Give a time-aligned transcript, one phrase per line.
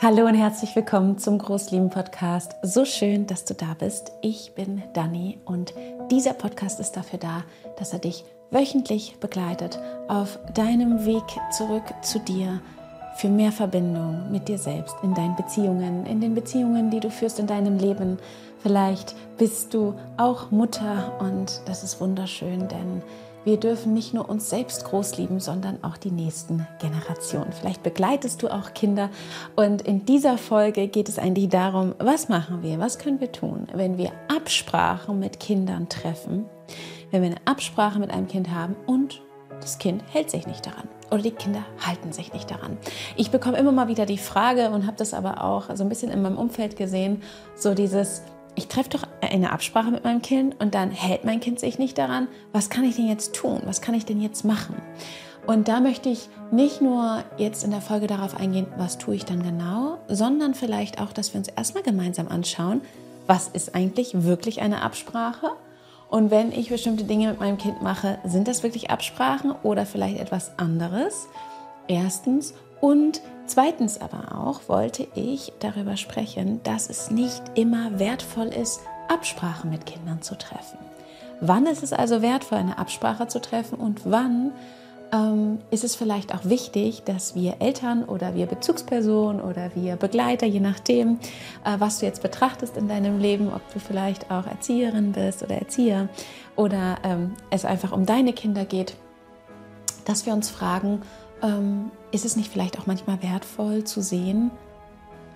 [0.00, 2.54] Hallo und herzlich willkommen zum Großlieben Podcast.
[2.62, 4.12] So schön, dass du da bist.
[4.22, 5.74] Ich bin Dani und
[6.08, 7.42] dieser Podcast ist dafür da,
[7.78, 12.60] dass er dich wöchentlich begleitet auf deinem Weg zurück zu dir
[13.16, 17.40] für mehr Verbindung mit dir selbst, in deinen Beziehungen, in den Beziehungen, die du führst
[17.40, 18.18] in deinem Leben.
[18.60, 23.02] Vielleicht bist du auch Mutter und das ist wunderschön, denn
[23.44, 27.52] wir dürfen nicht nur uns selbst groß lieben, sondern auch die nächsten Generationen.
[27.52, 29.10] Vielleicht begleitest du auch Kinder.
[29.56, 33.66] Und in dieser Folge geht es eigentlich darum, was machen wir, was können wir tun,
[33.72, 36.46] wenn wir Absprachen mit Kindern treffen,
[37.10, 39.22] wenn wir eine Absprache mit einem Kind haben und
[39.60, 42.76] das Kind hält sich nicht daran oder die Kinder halten sich nicht daran.
[43.16, 46.10] Ich bekomme immer mal wieder die Frage und habe das aber auch so ein bisschen
[46.10, 47.22] in meinem Umfeld gesehen,
[47.56, 48.22] so dieses,
[48.58, 51.96] ich treffe doch eine Absprache mit meinem Kind und dann hält mein Kind sich nicht
[51.96, 52.26] daran.
[52.52, 53.62] Was kann ich denn jetzt tun?
[53.64, 54.74] Was kann ich denn jetzt machen?
[55.46, 59.24] Und da möchte ich nicht nur jetzt in der Folge darauf eingehen, was tue ich
[59.24, 62.80] dann genau, sondern vielleicht auch, dass wir uns erstmal gemeinsam anschauen,
[63.28, 65.52] was ist eigentlich wirklich eine Absprache?
[66.10, 70.18] Und wenn ich bestimmte Dinge mit meinem Kind mache, sind das wirklich Absprachen oder vielleicht
[70.18, 71.28] etwas anderes?
[71.86, 72.54] Erstens.
[72.80, 79.70] Und Zweitens aber auch wollte ich darüber sprechen, dass es nicht immer wertvoll ist, Absprachen
[79.70, 80.78] mit Kindern zu treffen.
[81.40, 84.52] Wann ist es also wertvoll, eine Absprache zu treffen und wann
[85.14, 90.46] ähm, ist es vielleicht auch wichtig, dass wir Eltern oder wir Bezugspersonen oder wir Begleiter,
[90.46, 91.18] je nachdem,
[91.64, 95.56] äh, was du jetzt betrachtest in deinem Leben, ob du vielleicht auch Erzieherin bist oder
[95.56, 96.10] Erzieher
[96.54, 98.94] oder ähm, es einfach um deine Kinder geht,
[100.04, 101.00] dass wir uns fragen,
[101.42, 104.50] ähm, ist es nicht vielleicht auch manchmal wertvoll zu sehen,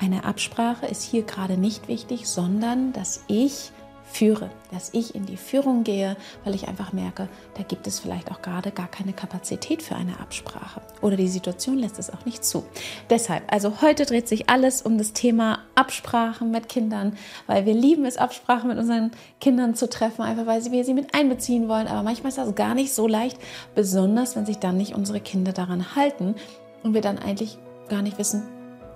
[0.02, 3.70] eine Absprache ist hier gerade nicht wichtig, sondern dass ich
[4.12, 8.30] führe, dass ich in die Führung gehe, weil ich einfach merke, da gibt es vielleicht
[8.30, 12.44] auch gerade gar keine Kapazität für eine Absprache oder die Situation lässt es auch nicht
[12.44, 12.64] zu.
[13.10, 18.04] Deshalb, also heute dreht sich alles um das Thema Absprachen mit Kindern, weil wir lieben
[18.04, 21.88] es, Absprachen mit unseren Kindern zu treffen, einfach weil wir sie mit einbeziehen wollen.
[21.88, 23.38] Aber manchmal ist das gar nicht so leicht,
[23.74, 26.34] besonders wenn sich dann nicht unsere Kinder daran halten
[26.82, 27.58] und wir dann eigentlich
[27.88, 28.42] gar nicht wissen,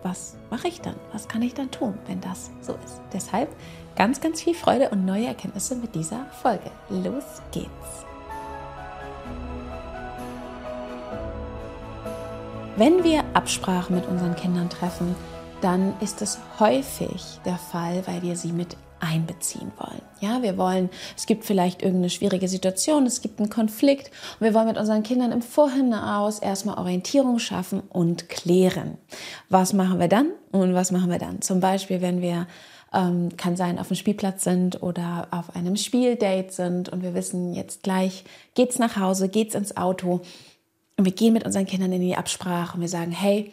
[0.02, 0.94] was mache ich dann?
[1.12, 3.00] Was kann ich dann tun, wenn das so ist?
[3.12, 3.48] Deshalb
[3.96, 6.70] ganz, ganz viel Freude und neue Erkenntnisse mit dieser Folge.
[6.90, 7.66] Los geht's!
[12.76, 15.16] Wenn wir Absprachen mit unseren Kindern treffen,
[15.62, 20.02] dann ist es häufig der Fall, weil wir sie mit einbeziehen wollen.
[20.20, 24.54] Ja, wir wollen, es gibt vielleicht irgendeine schwierige Situation, es gibt einen Konflikt und wir
[24.54, 28.98] wollen mit unseren Kindern im Vorhinaus erstmal Orientierung schaffen und klären.
[29.48, 31.40] Was machen wir dann und was machen wir dann?
[31.40, 32.46] Zum Beispiel, wenn wir
[32.96, 36.88] ähm, kann sein, auf dem Spielplatz sind oder auf einem Spieldate sind.
[36.88, 38.24] Und wir wissen jetzt gleich,
[38.54, 40.22] geht's nach Hause, geht's ins Auto.
[40.96, 43.52] Und wir gehen mit unseren Kindern in die Absprache und wir sagen, hey,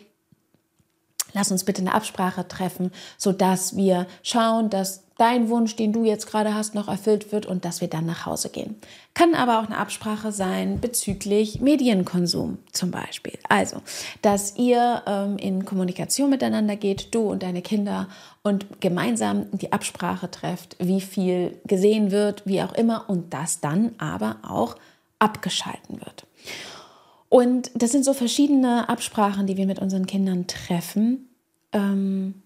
[1.34, 6.28] lass uns bitte eine Absprache treffen, sodass wir schauen, dass dein Wunsch, den du jetzt
[6.28, 8.76] gerade hast, noch erfüllt wird und dass wir dann nach Hause gehen.
[9.14, 13.38] Kann aber auch eine Absprache sein bezüglich Medienkonsum zum Beispiel.
[13.48, 13.78] Also,
[14.22, 18.08] dass ihr ähm, in Kommunikation miteinander geht, du und deine Kinder
[18.42, 23.94] und gemeinsam die Absprache trefft, wie viel gesehen wird, wie auch immer und das dann
[24.00, 24.76] aber auch
[25.20, 26.26] abgeschalten wird.
[27.34, 31.30] Und das sind so verschiedene Absprachen, die wir mit unseren Kindern treffen.
[31.72, 32.44] Ähm,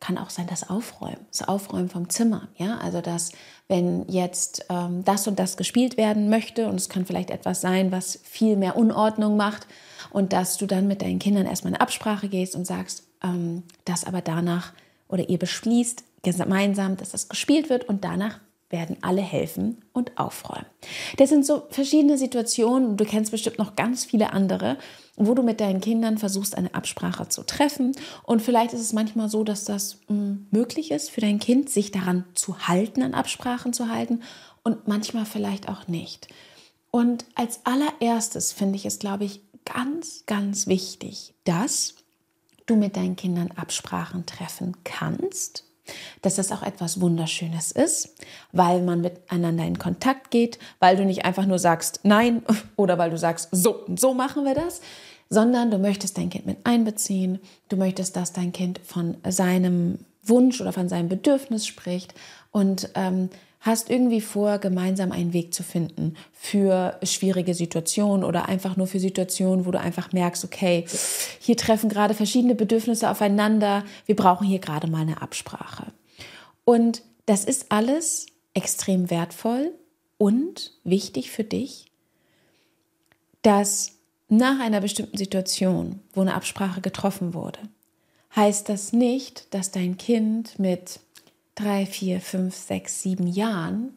[0.00, 2.48] kann auch sein, das Aufräumen, das Aufräumen vom Zimmer.
[2.56, 3.30] Ja, also dass,
[3.68, 7.92] wenn jetzt ähm, das und das gespielt werden möchte und es kann vielleicht etwas sein,
[7.92, 9.68] was viel mehr Unordnung macht
[10.10, 14.04] und dass du dann mit deinen Kindern erstmal eine Absprache gehst und sagst, ähm, dass
[14.04, 14.72] aber danach
[15.06, 18.40] oder ihr beschließt gemeinsam, dass das gespielt wird und danach
[18.72, 20.66] werden alle helfen und aufräumen.
[21.18, 24.78] Das sind so verschiedene Situationen, du kennst bestimmt noch ganz viele andere,
[25.16, 27.92] wo du mit deinen Kindern versuchst, eine Absprache zu treffen.
[28.24, 31.90] Und vielleicht ist es manchmal so, dass das hm, möglich ist für dein Kind, sich
[31.90, 34.22] daran zu halten, an Absprachen zu halten
[34.64, 36.28] und manchmal vielleicht auch nicht.
[36.90, 41.94] Und als allererstes finde ich es, glaube ich, ganz, ganz wichtig, dass
[42.66, 45.64] du mit deinen Kindern Absprachen treffen kannst
[46.22, 48.14] dass das auch etwas Wunderschönes ist,
[48.52, 52.42] weil man miteinander in Kontakt geht, weil du nicht einfach nur sagst Nein
[52.76, 54.80] oder weil du sagst so und so machen wir das,
[55.28, 60.60] sondern du möchtest dein Kind mit einbeziehen, du möchtest, dass dein Kind von seinem Wunsch
[60.60, 62.14] oder von seinem Bedürfnis spricht
[62.50, 63.28] und ähm,
[63.62, 68.98] hast irgendwie vor, gemeinsam einen Weg zu finden für schwierige Situationen oder einfach nur für
[68.98, 70.84] Situationen, wo du einfach merkst, okay,
[71.40, 75.86] hier treffen gerade verschiedene Bedürfnisse aufeinander, wir brauchen hier gerade mal eine Absprache.
[76.64, 79.72] Und das ist alles extrem wertvoll
[80.18, 81.86] und wichtig für dich,
[83.42, 83.92] dass
[84.28, 87.60] nach einer bestimmten Situation, wo eine Absprache getroffen wurde,
[88.34, 91.00] heißt das nicht, dass dein Kind mit
[91.54, 93.94] drei, vier, fünf, sechs, sieben Jahren,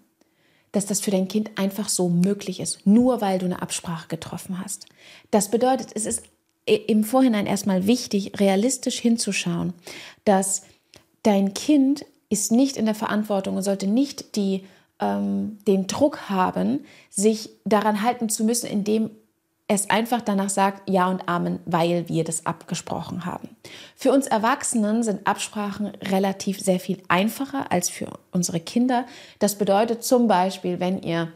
[0.72, 4.62] dass das für dein Kind einfach so möglich ist, nur weil du eine Absprache getroffen
[4.62, 4.86] hast.
[5.32, 6.24] Das bedeutet, es ist
[6.66, 9.74] im Vorhinein erstmal wichtig, realistisch hinzuschauen,
[10.26, 10.64] dass
[11.24, 14.66] dein Kind ist nicht in der Verantwortung und sollte nicht die,
[15.00, 19.12] ähm, den Druck haben, sich daran halten zu müssen, indem
[19.68, 23.50] es einfach danach sagt Ja und Amen, weil wir das abgesprochen haben.
[23.96, 29.06] Für uns Erwachsenen sind Absprachen relativ sehr viel einfacher als für unsere Kinder.
[29.40, 31.32] Das bedeutet zum Beispiel, wenn ihr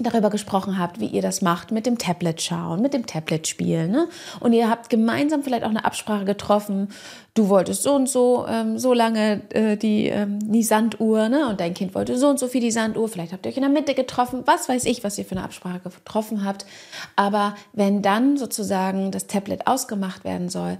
[0.00, 3.92] darüber gesprochen habt, wie ihr das macht mit dem Tablet schauen, mit dem Tablet spielen.
[3.92, 4.08] Ne?
[4.40, 6.88] Und ihr habt gemeinsam vielleicht auch eine Absprache getroffen.
[7.34, 11.48] Du wolltest so und so ähm, so lange äh, die, ähm, die Sanduhr ne?
[11.48, 13.08] und dein Kind wollte so und so viel die Sanduhr.
[13.08, 14.42] Vielleicht habt ihr euch in der Mitte getroffen.
[14.46, 16.66] Was weiß ich, was ihr für eine Absprache getroffen habt.
[17.14, 20.78] Aber wenn dann sozusagen das Tablet ausgemacht werden soll,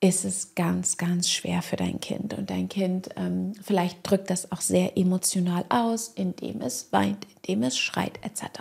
[0.00, 2.34] ist es ganz, ganz schwer für dein Kind.
[2.34, 7.64] Und dein Kind ähm, vielleicht drückt das auch sehr emotional aus, indem es weint, indem
[7.64, 8.60] es schreit etc.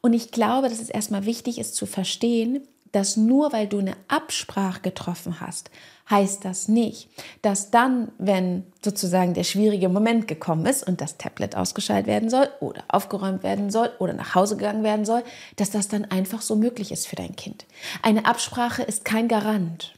[0.00, 3.96] Und ich glaube, dass es erstmal wichtig ist zu verstehen, dass nur weil du eine
[4.08, 5.70] Absprache getroffen hast,
[6.10, 7.10] heißt das nicht,
[7.42, 12.48] dass dann, wenn sozusagen der schwierige Moment gekommen ist und das Tablet ausgeschaltet werden soll
[12.60, 15.22] oder aufgeräumt werden soll oder nach Hause gegangen werden soll,
[15.56, 17.66] dass das dann einfach so möglich ist für dein Kind.
[18.02, 19.97] Eine Absprache ist kein Garant.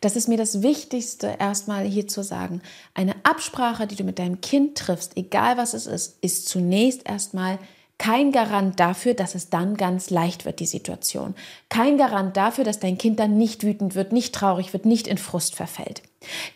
[0.00, 2.62] Das ist mir das Wichtigste erstmal hier zu sagen.
[2.94, 7.58] Eine Absprache, die du mit deinem Kind triffst, egal was es ist, ist zunächst erstmal
[7.98, 11.36] kein Garant dafür, dass es dann ganz leicht wird, die Situation.
[11.68, 15.18] Kein Garant dafür, dass dein Kind dann nicht wütend wird, nicht traurig wird, nicht in
[15.18, 16.02] Frust verfällt.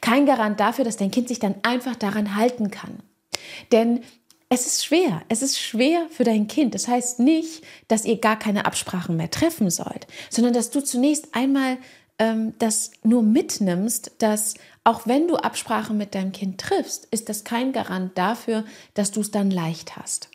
[0.00, 2.98] Kein Garant dafür, dass dein Kind sich dann einfach daran halten kann.
[3.70, 4.00] Denn
[4.48, 5.22] es ist schwer.
[5.28, 6.74] Es ist schwer für dein Kind.
[6.74, 11.34] Das heißt nicht, dass ihr gar keine Absprachen mehr treffen sollt, sondern dass du zunächst
[11.34, 11.78] einmal
[12.18, 14.54] ähm, das nur mitnimmst, dass
[14.84, 18.64] auch wenn du Absprachen mit deinem Kind triffst, ist das kein Garant dafür,
[18.94, 20.30] dass du es dann leicht hast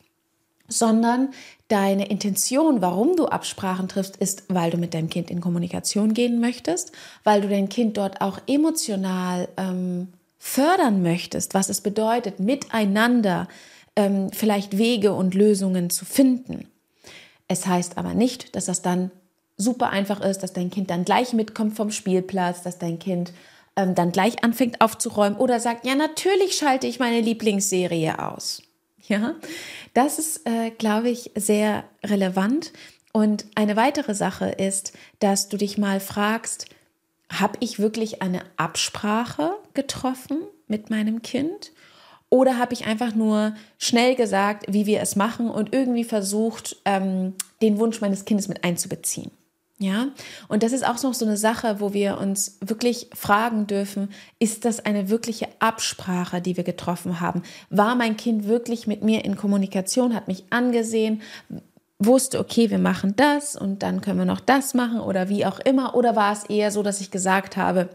[0.71, 1.29] sondern
[1.67, 6.39] deine Intention, warum du Absprachen triffst, ist, weil du mit deinem Kind in Kommunikation gehen
[6.39, 6.91] möchtest,
[7.23, 13.47] weil du dein Kind dort auch emotional ähm, fördern möchtest, was es bedeutet, miteinander
[13.95, 16.67] ähm, vielleicht Wege und Lösungen zu finden.
[17.47, 19.11] Es heißt aber nicht, dass das dann
[19.61, 23.31] super einfach ist, dass dein Kind dann gleich mitkommt vom Spielplatz, dass dein Kind
[23.75, 28.63] ähm, dann gleich anfängt aufzuräumen oder sagt, ja, natürlich schalte ich meine Lieblingsserie aus.
[29.07, 29.35] Ja,
[29.93, 32.71] das ist, äh, glaube ich, sehr relevant.
[33.13, 36.67] Und eine weitere Sache ist, dass du dich mal fragst,
[37.31, 41.71] habe ich wirklich eine Absprache getroffen mit meinem Kind?
[42.29, 47.33] Oder habe ich einfach nur schnell gesagt, wie wir es machen und irgendwie versucht, ähm,
[47.61, 49.31] den Wunsch meines Kindes mit einzubeziehen?
[49.81, 50.09] Ja,
[50.47, 54.63] und das ist auch noch so eine Sache, wo wir uns wirklich fragen dürfen, ist
[54.63, 57.41] das eine wirkliche Absprache, die wir getroffen haben?
[57.71, 61.23] War mein Kind wirklich mit mir in Kommunikation, hat mich angesehen,
[61.97, 65.57] wusste, okay, wir machen das und dann können wir noch das machen oder wie auch
[65.57, 65.95] immer?
[65.95, 67.89] Oder war es eher so, dass ich gesagt habe,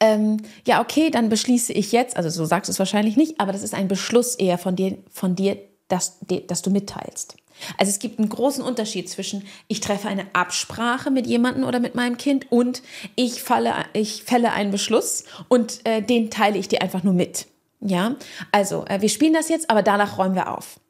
[0.00, 0.36] ähm,
[0.66, 3.62] ja, okay, dann beschließe ich jetzt, also so sagst du es wahrscheinlich nicht, aber das
[3.62, 5.56] ist ein Beschluss eher von dir, von dir,
[5.88, 7.36] dass, dass du mitteilst.
[7.76, 11.94] Also es gibt einen großen Unterschied zwischen ich treffe eine Absprache mit jemandem oder mit
[11.94, 12.82] meinem Kind und
[13.16, 17.46] ich falle, ich fälle einen Beschluss und äh, den teile ich dir einfach nur mit.
[17.80, 18.16] Ja,
[18.50, 20.80] also äh, wir spielen das jetzt, aber danach räumen wir auf.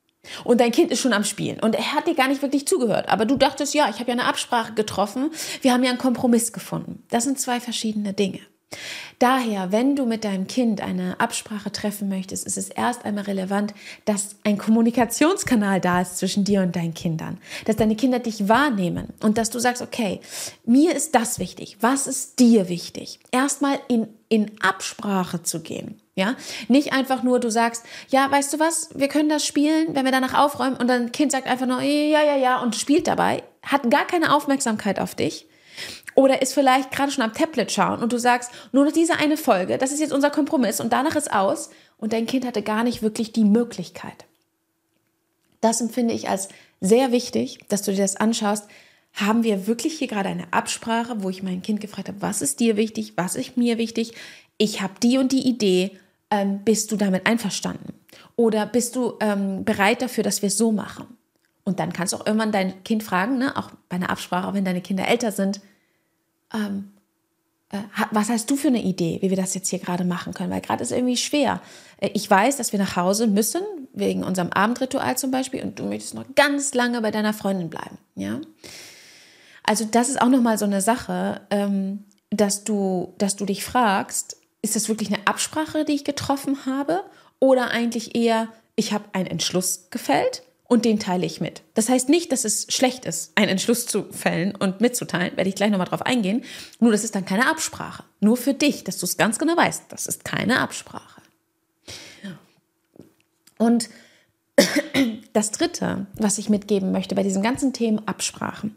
[0.44, 3.08] Und dein Kind ist schon am Spielen und er hat dir gar nicht wirklich zugehört.
[3.08, 5.30] Aber du dachtest, ja, ich habe ja eine Absprache getroffen,
[5.62, 7.04] wir haben ja einen Kompromiss gefunden.
[7.10, 8.40] Das sind zwei verschiedene Dinge.
[9.18, 13.75] Daher, wenn du mit deinem Kind eine Absprache treffen möchtest, ist es erst einmal relevant,
[14.04, 19.08] dass ein Kommunikationskanal da ist zwischen dir und deinen Kindern, dass deine Kinder dich wahrnehmen
[19.20, 20.20] und dass du sagst, okay,
[20.64, 23.18] mir ist das wichtig, was ist dir wichtig?
[23.32, 26.00] Erstmal in, in Absprache zu gehen.
[26.14, 26.34] Ja,
[26.66, 30.12] nicht einfach nur, du sagst, ja, weißt du was, wir können das spielen, wenn wir
[30.12, 33.88] danach aufräumen und dein Kind sagt einfach nur, ja, ja, ja und spielt dabei, hat
[33.88, 35.46] gar keine Aufmerksamkeit auf dich
[36.14, 39.37] oder ist vielleicht gerade schon am Tablet schauen und du sagst, nur noch diese eine
[39.37, 42.85] Folge, das ist jetzt unser Kompromiss und danach ist aus und dein Kind hatte gar
[42.85, 44.25] nicht wirklich die Möglichkeit.
[45.61, 46.49] Das empfinde ich als
[46.80, 48.66] sehr wichtig, dass du dir das anschaust.
[49.14, 52.61] Haben wir wirklich hier gerade eine Absprache, wo ich mein Kind gefragt habe, was ist
[52.61, 54.12] dir wichtig, was ist mir wichtig?
[54.58, 55.99] Ich habe die und die Idee.
[56.30, 57.94] Ähm, bist du damit einverstanden?
[58.37, 61.06] Oder bist du ähm, bereit dafür, dass wir es so machen?
[61.68, 64.64] Und dann kannst du auch irgendwann dein Kind fragen, ne, auch bei einer Absprache, wenn
[64.64, 65.60] deine Kinder älter sind,
[66.54, 66.92] ähm,
[67.68, 67.76] äh,
[68.10, 70.50] was hast du für eine Idee, wie wir das jetzt hier gerade machen können?
[70.50, 71.60] Weil gerade ist irgendwie schwer.
[71.98, 73.60] Äh, ich weiß, dass wir nach Hause müssen,
[73.92, 77.98] wegen unserem Abendritual zum Beispiel, und du möchtest noch ganz lange bei deiner Freundin bleiben.
[78.14, 78.40] Ja?
[79.62, 81.42] Also das ist auch nochmal so eine Sache.
[81.50, 86.64] Ähm, dass du, dass du dich fragst, ist das wirklich eine Absprache, die ich getroffen
[86.64, 87.02] habe?
[87.40, 91.62] Oder eigentlich eher, ich habe einen Entschluss gefällt und den teile ich mit.
[91.75, 95.56] Das heißt nicht, dass es schlecht ist, einen Entschluss zu fällen und mitzuteilen, werde ich
[95.56, 96.44] gleich nochmal drauf eingehen.
[96.78, 98.04] Nur das ist dann keine Absprache.
[98.20, 101.22] Nur für dich, dass du es ganz genau weißt, das ist keine Absprache.
[103.58, 103.88] Und
[105.32, 108.76] das Dritte, was ich mitgeben möchte bei diesem ganzen Thema Absprachen.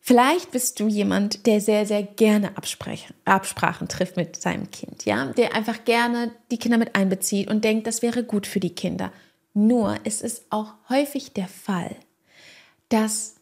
[0.00, 5.32] Vielleicht bist du jemand, der sehr, sehr gerne Absprachen, Absprachen trifft mit seinem Kind, ja,
[5.32, 9.12] der einfach gerne die Kinder mit einbezieht und denkt, das wäre gut für die Kinder.
[9.54, 11.94] Nur ist es auch häufig der Fall,
[12.88, 13.36] dass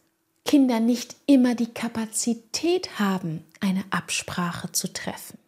[0.45, 5.39] Kinder nicht immer die Kapazität haben, eine Absprache zu treffen,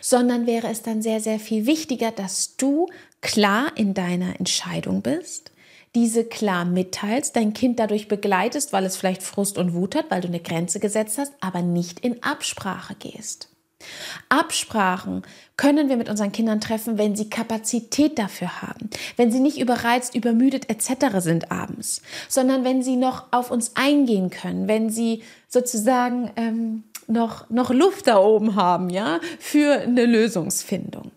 [0.00, 2.86] sondern wäre es dann sehr, sehr viel wichtiger, dass du
[3.20, 5.50] klar in deiner Entscheidung bist,
[5.94, 10.20] diese klar mitteilst, dein Kind dadurch begleitest, weil es vielleicht Frust und Wut hat, weil
[10.20, 13.48] du eine Grenze gesetzt hast, aber nicht in Absprache gehst.
[14.28, 15.22] Absprachen
[15.56, 20.14] können wir mit unseren Kindern treffen, wenn sie Kapazität dafür haben, wenn sie nicht überreizt,
[20.14, 21.18] übermüdet etc.
[21.18, 27.48] sind abends, sondern wenn sie noch auf uns eingehen können, wenn sie sozusagen ähm, noch,
[27.50, 31.10] noch Luft da oben haben, ja, für eine Lösungsfindung.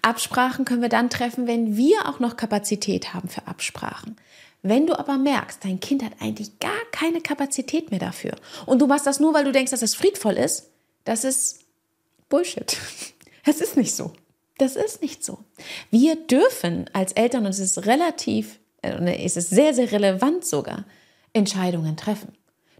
[0.00, 4.16] Absprachen können wir dann treffen, wenn wir auch noch Kapazität haben für Absprachen.
[4.62, 8.36] Wenn du aber merkst, dein Kind hat eigentlich gar keine Kapazität mehr dafür
[8.66, 10.70] und du machst das nur, weil du denkst, dass es friedvoll ist,
[11.04, 11.60] das ist
[12.32, 12.76] Bullshit.
[13.44, 14.12] Es ist nicht so.
[14.58, 15.40] Das ist nicht so.
[15.90, 20.84] Wir dürfen als Eltern, und es ist relativ, äh, es ist sehr, sehr relevant sogar,
[21.32, 22.32] Entscheidungen treffen.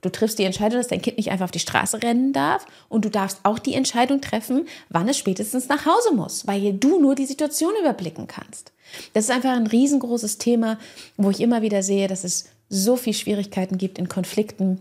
[0.03, 3.05] Du triffst die Entscheidung, dass dein Kind nicht einfach auf die Straße rennen darf und
[3.05, 7.17] du darfst auch die Entscheidung treffen, wann es spätestens nach Hause muss, weil du nur
[7.17, 8.73] die Situation überblicken kannst.
[9.15, 10.79] Das ist einfach ein riesengroßes Thema,
[11.17, 14.79] wo ich immer wieder sehe, dass es so viel Schwierigkeiten gibt in Konflikten,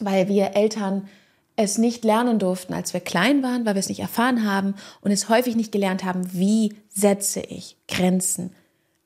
[0.00, 1.08] weil wir Eltern
[1.56, 5.10] es nicht lernen durften, als wir klein waren, weil wir es nicht erfahren haben und
[5.10, 8.50] es häufig nicht gelernt haben, wie setze ich Grenzen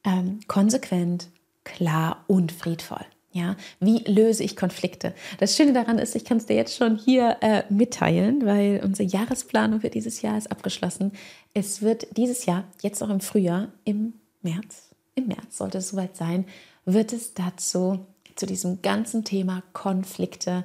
[0.04, 1.28] ähm, konsequent,
[1.64, 3.04] klar und friedvoll.
[3.32, 5.14] Ja, wie löse ich Konflikte?
[5.38, 9.08] Das Schöne daran ist, ich kann es dir jetzt schon hier äh, mitteilen, weil unsere
[9.08, 11.12] Jahresplanung für dieses Jahr ist abgeschlossen.
[11.52, 16.16] Es wird dieses Jahr, jetzt auch im Frühjahr, im März, im März sollte es soweit
[16.16, 16.46] sein,
[16.86, 20.64] wird es dazu, zu diesem ganzen Thema Konflikte,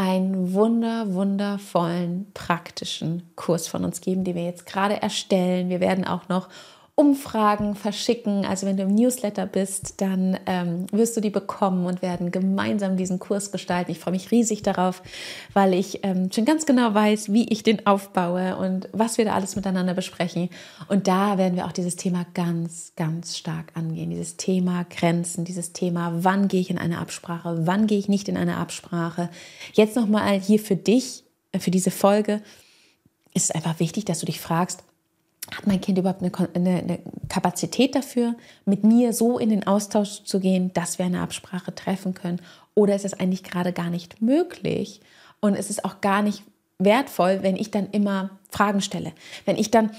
[0.00, 5.68] einen wunder, wundervollen, praktischen Kurs von uns geben, den wir jetzt gerade erstellen.
[5.68, 6.48] Wir werden auch noch
[7.00, 8.44] Umfragen verschicken.
[8.44, 12.98] Also wenn du im Newsletter bist, dann ähm, wirst du die bekommen und werden gemeinsam
[12.98, 13.90] diesen Kurs gestalten.
[13.90, 15.02] Ich freue mich riesig darauf,
[15.54, 19.32] weil ich ähm, schon ganz genau weiß, wie ich den aufbaue und was wir da
[19.32, 20.50] alles miteinander besprechen.
[20.88, 24.10] Und da werden wir auch dieses Thema ganz, ganz stark angehen.
[24.10, 28.28] Dieses Thema Grenzen, dieses Thema, wann gehe ich in eine Absprache, wann gehe ich nicht
[28.28, 29.30] in eine Absprache.
[29.72, 32.42] Jetzt nochmal hier für dich, äh, für diese Folge,
[33.32, 34.84] ist es einfach wichtig, dass du dich fragst,
[35.56, 40.24] hat mein Kind überhaupt eine, eine, eine, Kapazität dafür, mit mir so in den Austausch
[40.24, 42.40] zu gehen, dass wir eine Absprache treffen können?
[42.74, 45.00] Oder ist es eigentlich gerade gar nicht möglich?
[45.40, 46.42] Und es ist auch gar nicht
[46.78, 49.12] wertvoll, wenn ich dann immer Fragen stelle.
[49.44, 49.90] Wenn ich dann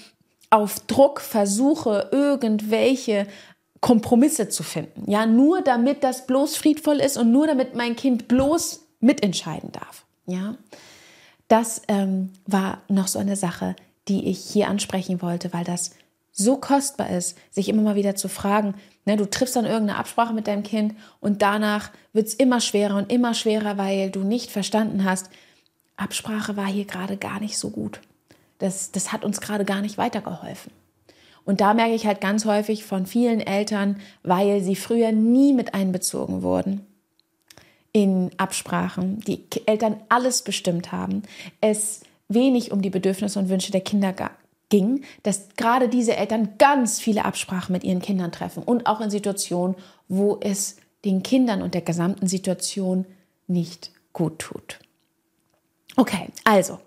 [0.50, 3.28] auf Druck versuche, irgendwelche
[3.80, 5.10] Kompromisse zu finden.
[5.10, 10.06] Ja, nur damit das bloß friedvoll ist und nur damit mein Kind bloß mitentscheiden darf.
[10.28, 10.56] Ja,
[11.48, 13.76] das ähm, war noch so eine Sache,
[14.08, 15.92] die ich hier ansprechen wollte, weil das
[16.32, 20.34] so kostbar ist, sich immer mal wieder zu fragen, ne, du triffst dann irgendeine Absprache
[20.34, 24.50] mit deinem Kind und danach wird es immer schwerer und immer schwerer, weil du nicht
[24.50, 25.30] verstanden hast,
[25.98, 28.00] Absprache war hier gerade gar nicht so gut.
[28.60, 30.72] Das, das hat uns gerade gar nicht weitergeholfen.
[31.44, 35.74] Und da merke ich halt ganz häufig von vielen Eltern, weil sie früher nie mit
[35.74, 36.86] einbezogen wurden
[37.94, 41.24] in Absprachen, die Eltern alles bestimmt haben,
[41.60, 42.02] es
[42.34, 44.14] wenig um die Bedürfnisse und Wünsche der Kinder
[44.70, 49.10] ging, dass gerade diese Eltern ganz viele Absprachen mit ihren Kindern treffen und auch in
[49.10, 49.76] Situationen,
[50.08, 53.06] wo es den Kindern und der gesamten Situation
[53.48, 54.80] nicht gut tut.
[55.98, 56.80] Okay, also,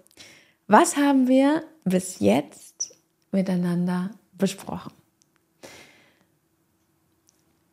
[0.66, 2.96] was haben wir bis jetzt
[3.32, 4.92] miteinander besprochen?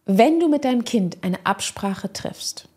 [0.05, 2.67] Wenn du mit deinem Kind eine Absprache triffst,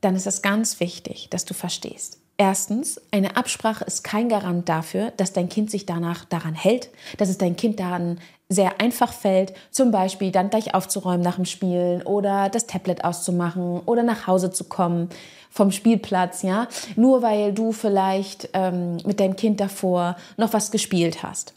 [0.00, 5.12] dann ist es ganz wichtig, dass du verstehst, Erstens, eine Absprache ist kein Garant dafür,
[5.16, 9.52] dass dein Kind sich danach daran hält, dass es dein Kind daran sehr einfach fällt,
[9.72, 14.52] zum Beispiel dann gleich aufzuräumen nach dem Spielen oder das Tablet auszumachen oder nach Hause
[14.52, 15.08] zu kommen
[15.50, 21.24] vom Spielplatz, ja, nur weil du vielleicht ähm, mit deinem Kind davor noch was gespielt
[21.24, 21.54] hast.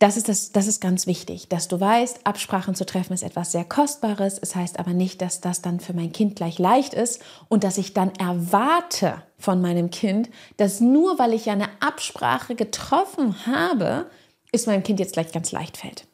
[0.00, 3.52] Das ist, das, das ist ganz wichtig, dass du weißt, Absprachen zu treffen ist etwas
[3.52, 4.38] sehr Kostbares.
[4.38, 7.76] Es heißt aber nicht, dass das dann für mein Kind gleich leicht ist und dass
[7.76, 14.10] ich dann erwarte von meinem Kind, dass nur weil ich ja eine Absprache getroffen habe,
[14.52, 16.06] es meinem Kind jetzt gleich ganz leicht fällt.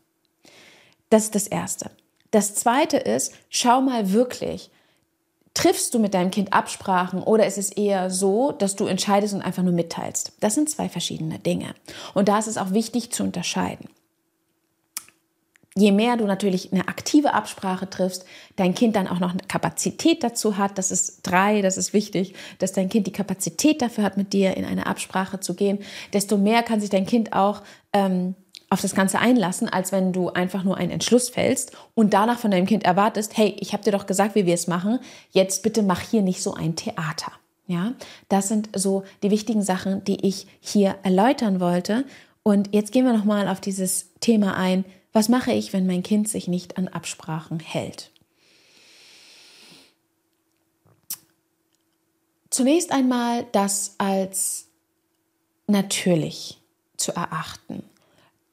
[1.08, 1.92] Das ist das Erste.
[2.32, 4.72] Das Zweite ist, schau mal wirklich,
[5.56, 9.42] triffst du mit deinem Kind Absprachen oder ist es eher so, dass du entscheidest und
[9.42, 10.32] einfach nur mitteilst?
[10.40, 11.74] Das sind zwei verschiedene Dinge.
[12.14, 13.88] Und da ist es auch wichtig zu unterscheiden
[15.76, 18.24] je mehr du natürlich eine aktive Absprache triffst,
[18.56, 22.34] dein Kind dann auch noch eine Kapazität dazu hat, das ist drei, das ist wichtig,
[22.58, 25.78] dass dein Kind die Kapazität dafür hat, mit dir in eine Absprache zu gehen,
[26.14, 28.34] desto mehr kann sich dein Kind auch ähm,
[28.68, 32.50] auf das Ganze einlassen, als wenn du einfach nur einen Entschluss fällst und danach von
[32.50, 34.98] deinem Kind erwartest, hey, ich habe dir doch gesagt, wie wir es machen,
[35.30, 37.32] jetzt bitte mach hier nicht so ein Theater.
[37.68, 37.94] Ja,
[38.28, 42.04] das sind so die wichtigen Sachen, die ich hier erläutern wollte.
[42.44, 46.02] Und jetzt gehen wir noch mal auf dieses Thema ein, was mache ich, wenn mein
[46.02, 48.10] Kind sich nicht an Absprachen hält?
[52.50, 54.68] Zunächst einmal das als
[55.66, 56.60] natürlich
[56.96, 57.82] zu erachten,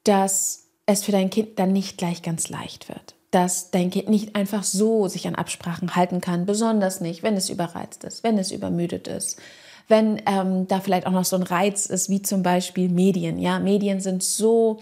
[0.04, 4.36] dass es für dein Kind dann nicht gleich ganz leicht wird, dass dein Kind nicht
[4.36, 8.52] einfach so sich an Absprachen halten kann, besonders nicht, wenn es überreizt ist, wenn es
[8.52, 9.40] übermüdet ist,
[9.88, 13.38] wenn ähm, da vielleicht auch noch so ein Reiz ist, wie zum Beispiel Medien.
[13.38, 14.80] Ja, Medien sind so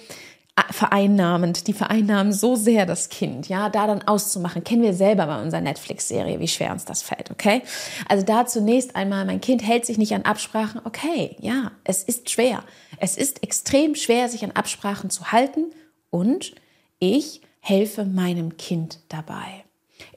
[0.71, 5.41] vereinnahmend, die vereinnahmen so sehr das Kind, ja, da dann auszumachen, kennen wir selber bei
[5.41, 7.63] unserer Netflix-Serie, wie schwer uns das fällt, okay?
[8.09, 12.31] Also da zunächst einmal, mein Kind hält sich nicht an Absprachen, okay, ja, es ist
[12.31, 12.65] schwer.
[12.99, 15.67] Es ist extrem schwer, sich an Absprachen zu halten
[16.11, 16.55] und
[16.99, 19.65] ich helfe meinem Kind dabei.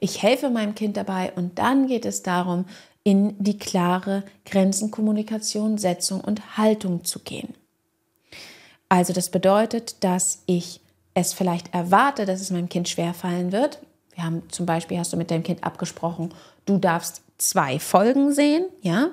[0.00, 2.66] Ich helfe meinem Kind dabei und dann geht es darum,
[3.04, 7.54] in die klare Grenzenkommunikation, Setzung und Haltung zu gehen.
[8.88, 10.80] Also das bedeutet, dass ich
[11.14, 13.80] es vielleicht erwarte, dass es meinem Kind schwerfallen wird.
[14.14, 16.32] Wir haben zum Beispiel, hast du mit deinem Kind abgesprochen,
[16.64, 19.10] du darfst zwei Folgen sehen, ja,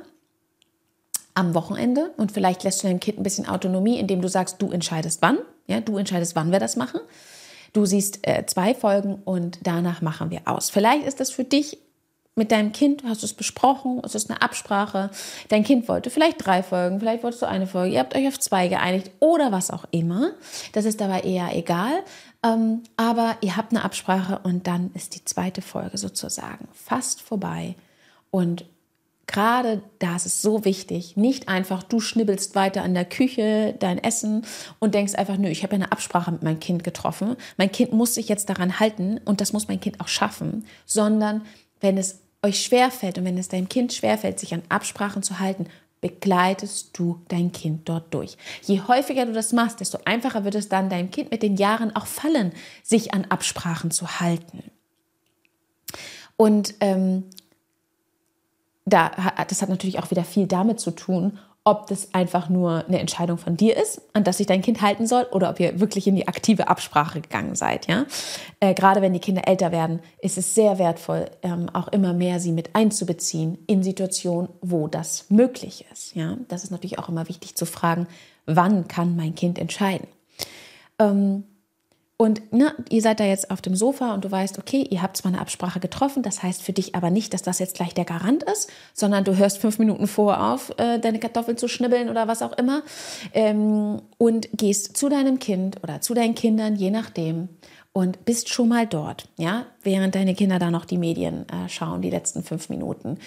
[1.33, 4.71] am Wochenende und vielleicht lässt du deinem Kind ein bisschen Autonomie, indem du sagst, du
[4.71, 6.99] entscheidest wann, ja, du entscheidest, wann wir das machen.
[7.73, 10.69] Du siehst äh, zwei Folgen und danach machen wir aus.
[10.69, 11.79] Vielleicht ist das für dich
[12.35, 15.11] mit deinem Kind hast du es besprochen, es ist eine Absprache.
[15.49, 18.39] Dein Kind wollte vielleicht drei Folgen, vielleicht wolltest du eine Folge, ihr habt euch auf
[18.39, 20.31] zwei geeinigt oder was auch immer.
[20.71, 22.03] Das ist dabei eher egal.
[22.43, 27.75] Ähm, aber ihr habt eine Absprache und dann ist die zweite Folge sozusagen fast vorbei.
[28.31, 28.65] Und
[29.27, 33.97] gerade da ist es so wichtig, nicht einfach du schnibbelst weiter an der Küche dein
[33.97, 34.43] Essen
[34.79, 37.35] und denkst einfach, nö, ich habe ja eine Absprache mit meinem Kind getroffen.
[37.57, 41.43] Mein Kind muss sich jetzt daran halten und das muss mein Kind auch schaffen, sondern
[41.79, 45.67] wenn es euch schwerfällt und wenn es deinem Kind schwerfällt, sich an Absprachen zu halten,
[46.01, 48.37] begleitest du dein Kind dort durch.
[48.63, 51.95] Je häufiger du das machst, desto einfacher wird es dann deinem Kind mit den Jahren
[51.95, 52.51] auch fallen,
[52.83, 54.63] sich an Absprachen zu halten.
[56.35, 57.23] Und ähm,
[58.83, 59.11] da,
[59.47, 63.37] das hat natürlich auch wieder viel damit zu tun, ob das einfach nur eine Entscheidung
[63.37, 66.15] von dir ist, an das sich dein Kind halten soll, oder ob ihr wirklich in
[66.15, 67.87] die aktive Absprache gegangen seid.
[67.87, 68.05] Ja?
[68.59, 72.39] Äh, gerade wenn die Kinder älter werden, ist es sehr wertvoll, ähm, auch immer mehr
[72.39, 76.15] sie mit einzubeziehen in Situationen, wo das möglich ist.
[76.15, 76.37] Ja?
[76.49, 78.07] Das ist natürlich auch immer wichtig zu fragen,
[78.45, 80.07] wann kann mein Kind entscheiden.
[80.99, 81.45] Ähm,
[82.17, 85.17] und ne, ihr seid da jetzt auf dem Sofa und du weißt, okay, ihr habt
[85.17, 88.05] zwar eine Absprache getroffen, das heißt für dich aber nicht, dass das jetzt gleich der
[88.05, 92.27] Garant ist, sondern du hörst fünf Minuten vor auf, äh, deine Kartoffeln zu schnibbeln oder
[92.27, 92.83] was auch immer
[93.33, 97.49] ähm, und gehst zu deinem Kind oder zu deinen Kindern, je nachdem,
[97.93, 102.01] und bist schon mal dort, ja, während deine Kinder da noch die Medien äh, schauen,
[102.01, 103.19] die letzten fünf Minuten.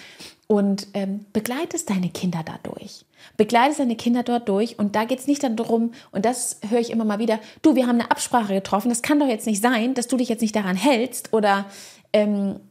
[0.47, 3.05] Und ähm, begleitest deine Kinder dadurch.
[3.35, 4.79] Begleitest deine Kinder dort durch.
[4.79, 7.75] Und da geht es nicht dann darum, und das höre ich immer mal wieder, du,
[7.75, 10.41] wir haben eine Absprache getroffen, das kann doch jetzt nicht sein, dass du dich jetzt
[10.41, 11.33] nicht daran hältst.
[11.33, 11.65] Oder
[12.13, 12.61] ähm,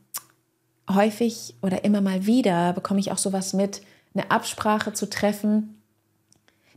[0.91, 3.83] häufig oder immer mal wieder bekomme ich auch sowas mit,
[4.15, 5.83] eine Absprache zu treffen.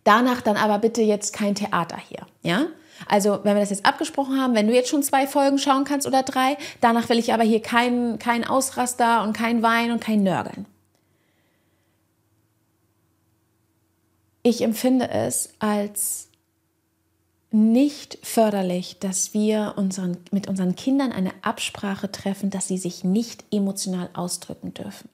[0.03, 2.65] Danach dann aber bitte jetzt kein Theater hier, ja?
[3.07, 6.05] Also, wenn wir das jetzt abgesprochen haben, wenn du jetzt schon zwei Folgen schauen kannst
[6.05, 10.21] oder drei, danach will ich aber hier keinen kein Ausraster und kein Wein und kein
[10.21, 10.65] Nörgeln.
[14.43, 16.29] Ich empfinde es als
[17.51, 23.43] nicht förderlich, dass wir unseren, mit unseren Kindern eine Absprache treffen, dass sie sich nicht
[23.51, 25.09] emotional ausdrücken dürfen.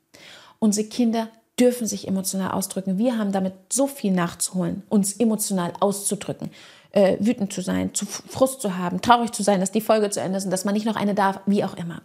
[0.60, 2.98] Unsere Kinder dürfen sich emotional ausdrücken.
[2.98, 6.50] Wir haben damit so viel nachzuholen, uns emotional auszudrücken
[6.96, 10.22] äh, wütend zu sein, zu Frust zu haben, traurig zu sein, dass die Folge zu
[10.22, 12.02] Ende ist und dass man nicht noch eine darf, wie auch immer.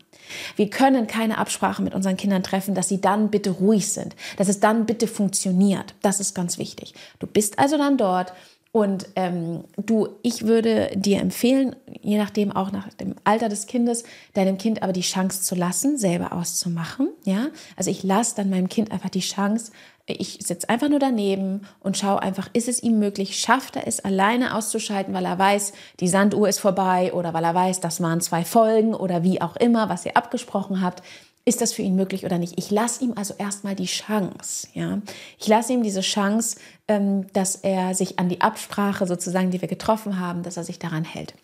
[0.57, 4.48] Wir können keine Absprache mit unseren Kindern treffen, dass sie dann bitte ruhig sind, dass
[4.48, 5.94] es dann bitte funktioniert.
[6.03, 6.94] Das ist ganz wichtig.
[7.20, 8.33] Du bist also dann dort
[8.72, 14.05] und ähm, du, ich würde dir empfehlen, je nachdem auch nach dem Alter des Kindes,
[14.35, 17.11] deinem Kind aber die Chance zu lassen, selber auszumachen.
[17.24, 19.72] Ja, also ich lasse dann meinem Kind einfach die Chance,
[20.12, 24.01] ich sitze einfach nur daneben und schaue einfach, ist es ihm möglich, schafft er es
[24.01, 28.20] alleine auszuschalten, weil er weiß, die Sanduhr ist vorbei oder weil er weiß, das waren
[28.20, 31.03] zwei Folgen oder wie auch immer, was ihr abgesprochen habt.
[31.44, 32.59] Ist das für ihn möglich oder nicht?
[32.59, 34.68] Ich lasse ihm also erstmal die Chance.
[34.75, 35.01] Ja?
[35.38, 39.68] Ich lasse ihm diese Chance, ähm, dass er sich an die Absprache sozusagen, die wir
[39.68, 41.35] getroffen haben, dass er sich daran hält.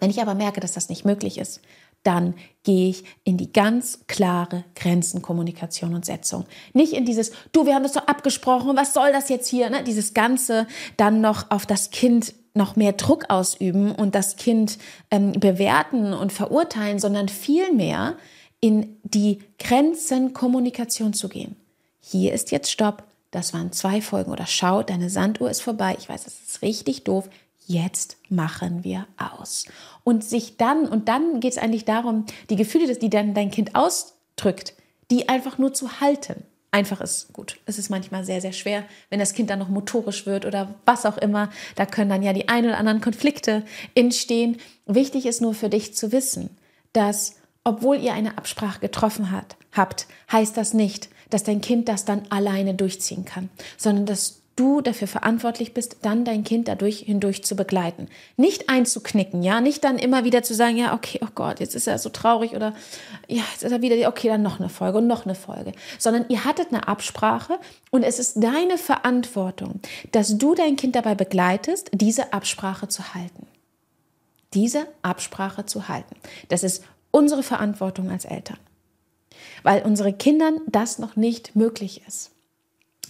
[0.00, 1.60] Wenn ich aber merke, dass das nicht möglich ist,
[2.06, 6.44] dann gehe ich in die ganz klare Grenzenkommunikation und Setzung.
[6.72, 9.70] Nicht in dieses, du, wir haben das doch abgesprochen, was soll das jetzt hier?
[9.70, 9.84] Ne?
[9.84, 10.66] Dieses Ganze
[10.96, 14.78] dann noch auf das Kind noch mehr Druck ausüben und das Kind
[15.10, 18.16] ähm, bewerten und verurteilen, sondern vielmehr
[18.60, 21.56] in die Grenzenkommunikation zu gehen.
[22.00, 26.08] Hier ist jetzt Stopp, das waren zwei Folgen oder schau, deine Sanduhr ist vorbei, ich
[26.08, 27.28] weiß, das ist richtig doof,
[27.66, 29.66] jetzt machen wir aus.
[30.04, 33.74] Und sich dann, und dann geht es eigentlich darum, die Gefühle, die dann dein Kind
[33.74, 34.74] ausdrückt,
[35.10, 36.42] die einfach nur zu halten.
[36.70, 37.58] Einfach ist gut.
[37.64, 41.06] Es ist manchmal sehr, sehr schwer, wenn das Kind dann noch motorisch wird oder was
[41.06, 41.50] auch immer.
[41.74, 44.58] Da können dann ja die ein oder anderen Konflikte entstehen.
[44.84, 46.50] Wichtig ist nur für dich zu wissen,
[46.92, 52.04] dass obwohl ihr eine Absprache getroffen hat, habt, heißt das nicht, dass dein Kind das
[52.04, 57.44] dann alleine durchziehen kann, sondern dass du dafür verantwortlich bist, dann dein Kind dadurch hindurch
[57.44, 58.08] zu begleiten.
[58.36, 61.86] Nicht einzuknicken, ja, nicht dann immer wieder zu sagen, ja, okay, oh Gott, jetzt ist
[61.86, 62.74] er so traurig oder
[63.28, 66.24] ja, jetzt ist er wieder, okay, dann noch eine Folge und noch eine Folge, sondern
[66.28, 67.58] ihr hattet eine Absprache
[67.90, 69.80] und es ist deine Verantwortung,
[70.12, 73.46] dass du dein Kind dabei begleitest, diese Absprache zu halten.
[74.54, 76.16] Diese Absprache zu halten.
[76.48, 78.58] Das ist unsere Verantwortung als Eltern.
[79.62, 82.30] Weil unsere Kindern das noch nicht möglich ist.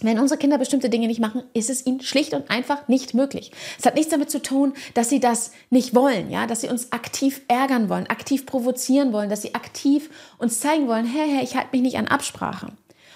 [0.01, 3.51] Wenn unsere Kinder bestimmte Dinge nicht machen, ist es ihnen schlicht und einfach nicht möglich.
[3.79, 6.91] Es hat nichts damit zu tun, dass sie das nicht wollen, ja, dass sie uns
[6.91, 11.55] aktiv ärgern wollen, aktiv provozieren wollen, dass sie aktiv uns zeigen wollen, hey, hey, ich
[11.55, 12.67] halte mich nicht an Absprache.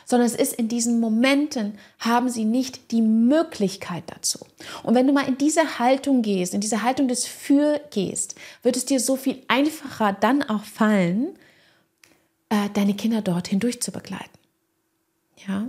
[0.06, 4.40] Sondern es ist in diesen Momenten haben sie nicht die Möglichkeit dazu.
[4.82, 8.76] Und wenn du mal in diese Haltung gehst, in diese Haltung des Für gehst, wird
[8.76, 11.38] es dir so viel einfacher dann auch fallen,
[12.50, 14.32] äh, deine Kinder dorthin durchzubegleiten.
[15.48, 15.68] Ja,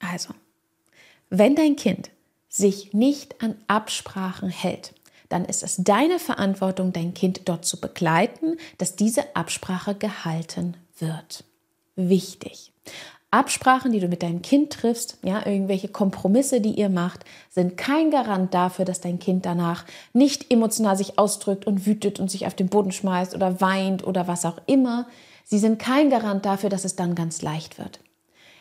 [0.00, 0.34] also,
[1.30, 2.10] wenn dein Kind
[2.48, 4.94] sich nicht an Absprachen hält,
[5.28, 11.44] dann ist es deine Verantwortung, dein Kind dort zu begleiten, dass diese Absprache gehalten wird.
[11.96, 12.72] Wichtig.
[13.30, 18.10] Absprachen, die du mit deinem Kind triffst, ja, irgendwelche Kompromisse, die ihr macht, sind kein
[18.10, 19.84] Garant dafür, dass dein Kind danach
[20.14, 24.28] nicht emotional sich ausdrückt und wütet und sich auf den Boden schmeißt oder weint oder
[24.28, 25.06] was auch immer.
[25.44, 28.00] Sie sind kein Garant dafür, dass es dann ganz leicht wird.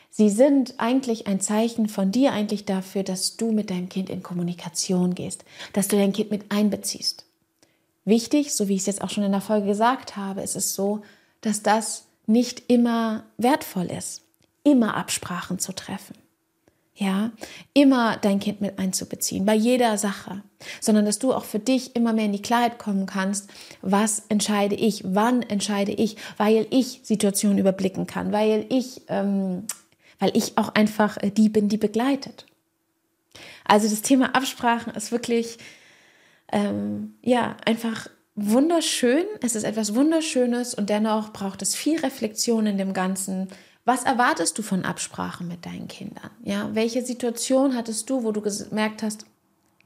[0.10, 4.24] Sie sind eigentlich ein Zeichen von dir eigentlich dafür, dass du mit deinem Kind in
[4.24, 7.24] Kommunikation gehst, dass du dein Kind mit einbeziehst.
[8.06, 10.74] Wichtig, so wie ich es jetzt auch schon in der Folge gesagt habe, ist es
[10.74, 11.02] so,
[11.41, 14.22] dass das nicht immer wertvoll ist,
[14.63, 16.15] immer Absprachen zu treffen.
[16.96, 17.32] Ja,
[17.74, 20.41] immer dein Kind mit einzubeziehen, bei jeder Sache,
[20.82, 23.52] sondern dass du auch für dich immer mehr in die Klarheit kommen kannst,
[23.84, 29.67] was entscheide ich, wann entscheide ich, weil ich Situationen überblicken kann, weil ich ähm,
[30.19, 32.45] weil ich auch einfach äh, die bin, die begleitet.
[33.65, 35.58] Also das Thema Absprachen ist wirklich,
[36.51, 39.25] ähm, ja, einfach wunderschön.
[39.41, 43.49] Es ist etwas Wunderschönes und dennoch braucht es viel Reflexion in dem Ganzen.
[43.84, 46.30] Was erwartest du von Absprachen mit deinen Kindern?
[46.43, 49.25] Ja, welche Situation hattest du, wo du gemerkt hast,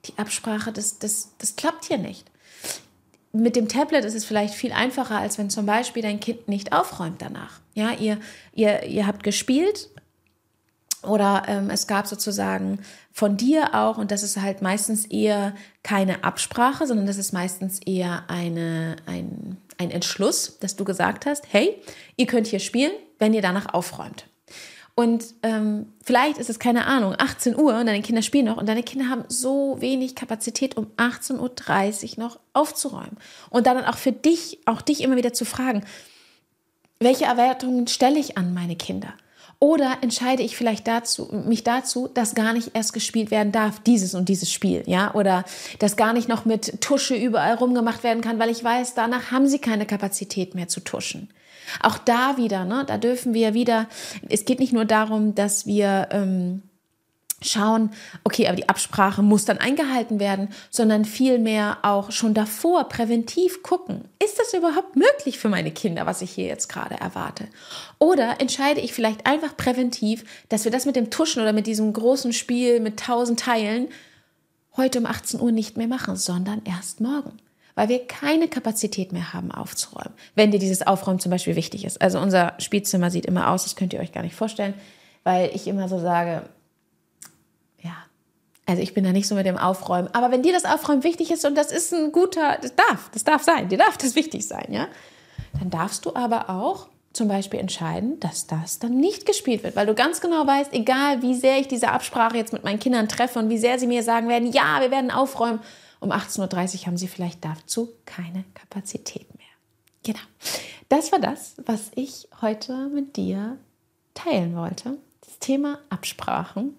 [0.05, 2.29] die Absprache, das, das, das klappt hier nicht?
[3.33, 6.73] Mit dem Tablet ist es vielleicht viel einfacher, als wenn zum Beispiel dein Kind nicht
[6.73, 7.61] aufräumt danach.
[7.73, 8.19] Ja, ihr,
[8.53, 9.89] ihr, ihr habt gespielt
[11.03, 12.79] oder ähm, es gab sozusagen
[13.11, 17.79] von dir auch, und das ist halt meistens eher keine Absprache, sondern das ist meistens
[17.79, 21.75] eher eine, ein, ein Entschluss, dass du gesagt hast, hey,
[22.17, 24.25] ihr könnt hier spielen, wenn ihr danach aufräumt.
[24.93, 28.67] Und ähm, vielleicht ist es keine Ahnung, 18 Uhr und deine Kinder spielen noch und
[28.67, 33.17] deine Kinder haben so wenig Kapazität, um 18.30 Uhr noch aufzuräumen.
[33.49, 35.83] Und dann auch für dich, auch dich immer wieder zu fragen,
[36.99, 39.13] welche Erwartungen stelle ich an meine Kinder?
[39.63, 44.15] Oder entscheide ich vielleicht dazu, mich dazu, dass gar nicht erst gespielt werden darf, dieses
[44.15, 45.13] und dieses Spiel, ja?
[45.13, 45.45] Oder
[45.77, 49.45] dass gar nicht noch mit Tusche überall rumgemacht werden kann, weil ich weiß, danach haben
[49.45, 51.29] sie keine Kapazität mehr zu tuschen.
[51.79, 52.85] Auch da wieder, ne?
[52.87, 53.87] Da dürfen wir wieder,
[54.29, 56.63] es geht nicht nur darum, dass wir, ähm,
[57.41, 57.91] schauen,
[58.23, 64.05] okay, aber die Absprache muss dann eingehalten werden, sondern vielmehr auch schon davor präventiv gucken,
[64.23, 67.47] ist das überhaupt möglich für meine Kinder, was ich hier jetzt gerade erwarte?
[67.99, 71.91] Oder entscheide ich vielleicht einfach präventiv, dass wir das mit dem Tuschen oder mit diesem
[71.93, 73.87] großen Spiel mit tausend Teilen
[74.77, 77.37] heute um 18 Uhr nicht mehr machen, sondern erst morgen
[77.75, 80.13] weil wir keine Kapazität mehr haben aufzuräumen.
[80.35, 82.01] Wenn dir dieses Aufräumen zum Beispiel wichtig ist.
[82.01, 84.73] Also unser Spielzimmer sieht immer aus, das könnt ihr euch gar nicht vorstellen,
[85.23, 86.43] weil ich immer so sage,
[88.71, 90.07] also ich bin da nicht so mit dem Aufräumen.
[90.13, 93.25] Aber wenn dir das Aufräumen wichtig ist und das ist ein guter, das darf, das
[93.25, 94.87] darf sein, dir darf das wichtig sein, ja,
[95.59, 99.85] dann darfst du aber auch zum Beispiel entscheiden, dass das dann nicht gespielt wird, weil
[99.85, 103.39] du ganz genau weißt, egal wie sehr ich diese Absprache jetzt mit meinen Kindern treffe
[103.39, 105.59] und wie sehr sie mir sagen werden, ja, wir werden aufräumen,
[105.99, 106.39] um 18.30
[106.79, 109.47] Uhr haben sie vielleicht dazu keine Kapazität mehr.
[110.03, 110.25] Genau.
[110.87, 113.57] Das war das, was ich heute mit dir
[114.13, 114.97] teilen wollte.
[115.19, 116.77] Das Thema Absprachen.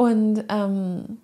[0.00, 1.18] Und ähm,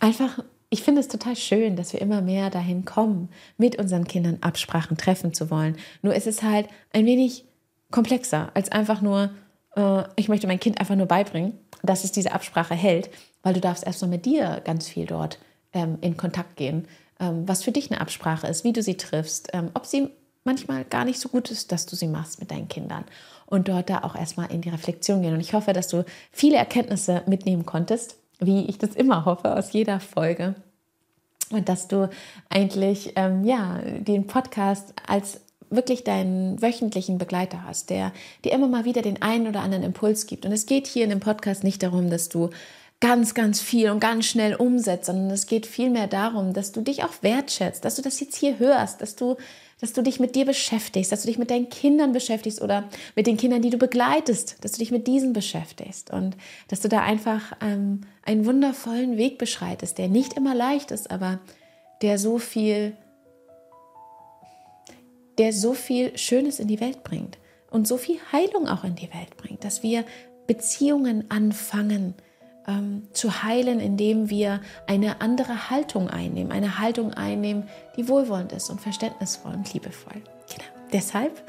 [0.00, 3.28] einfach, ich finde es total schön, dass wir immer mehr dahin kommen,
[3.58, 5.76] mit unseren Kindern Absprachen treffen zu wollen.
[6.00, 7.44] Nur ist es halt ein wenig
[7.90, 9.28] komplexer als einfach nur,
[9.76, 11.52] äh, ich möchte mein Kind einfach nur beibringen,
[11.82, 13.10] dass es diese Absprache hält,
[13.42, 15.38] weil du darfst erst mal mit dir ganz viel dort
[15.74, 16.88] ähm, in Kontakt gehen,
[17.20, 20.08] ähm, was für dich eine Absprache ist, wie du sie triffst, ähm, ob sie
[20.44, 23.04] manchmal gar nicht so gut ist, dass du sie machst mit deinen Kindern
[23.46, 25.34] und dort da auch erstmal in die Reflexion gehen.
[25.34, 29.72] Und ich hoffe, dass du viele Erkenntnisse mitnehmen konntest, wie ich das immer hoffe aus
[29.72, 30.54] jeder Folge.
[31.50, 32.08] Und dass du
[32.48, 38.12] eigentlich ähm, ja, den Podcast als wirklich deinen wöchentlichen Begleiter hast, der
[38.44, 40.46] dir immer mal wieder den einen oder anderen Impuls gibt.
[40.46, 42.50] Und es geht hier in dem Podcast nicht darum, dass du
[43.00, 47.02] ganz, ganz viel und ganz schnell umsetzt, sondern es geht vielmehr darum, dass du dich
[47.02, 49.36] auch wertschätzt, dass du das jetzt hier hörst, dass du,
[49.82, 53.26] dass du dich mit dir beschäftigst, dass du dich mit deinen Kindern beschäftigst oder mit
[53.26, 56.36] den Kindern, die du begleitest, dass du dich mit diesen beschäftigst und
[56.68, 61.40] dass du da einfach ähm, einen wundervollen Weg beschreitest, der nicht immer leicht ist, aber
[62.00, 62.96] der so viel,
[65.38, 69.12] der so viel Schönes in die Welt bringt und so viel Heilung auch in die
[69.12, 70.04] Welt bringt, dass wir
[70.46, 72.14] Beziehungen anfangen,
[72.66, 76.52] ähm, zu heilen, indem wir eine andere Haltung einnehmen.
[76.52, 80.22] Eine Haltung einnehmen, die wohlwollend ist und verständnisvoll und liebevoll.
[80.48, 80.82] Genau.
[80.92, 81.42] Deshalb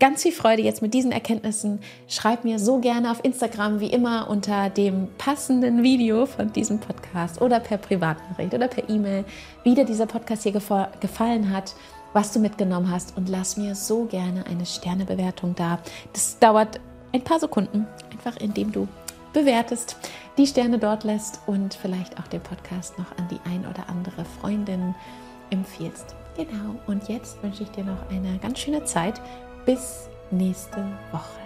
[0.00, 1.80] ganz viel Freude jetzt mit diesen Erkenntnissen.
[2.08, 7.42] Schreib mir so gerne auf Instagram wie immer unter dem passenden Video von diesem Podcast
[7.42, 9.24] oder per Privatnachricht oder per E-Mail,
[9.64, 11.74] wie dir dieser Podcast hier gefallen hat,
[12.14, 15.78] was du mitgenommen hast und lass mir so gerne eine Sternebewertung da.
[16.14, 16.80] Das dauert
[17.12, 18.88] ein paar Sekunden, einfach indem du
[19.36, 19.96] bewertest,
[20.38, 24.24] die Sterne dort lässt und vielleicht auch den Podcast noch an die ein oder andere
[24.24, 24.94] Freundin
[25.50, 26.16] empfiehlst.
[26.36, 29.20] Genau, und jetzt wünsche ich dir noch eine ganz schöne Zeit.
[29.66, 30.78] Bis nächste
[31.12, 31.45] Woche.